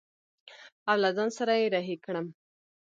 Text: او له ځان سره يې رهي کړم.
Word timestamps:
او 0.89 0.95
له 1.03 1.09
ځان 1.17 1.29
سره 1.37 1.53
يې 1.59 1.65
رهي 1.75 1.95
کړم. 2.05 2.25